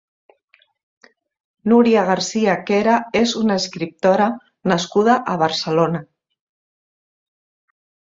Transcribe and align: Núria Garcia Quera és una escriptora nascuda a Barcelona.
Núria 1.73 2.05
Garcia 2.07 2.57
Quera 2.71 2.97
és 3.21 3.35
una 3.43 3.59
escriptora 3.63 4.29
nascuda 4.75 5.21
a 5.35 5.39
Barcelona. 5.47 6.07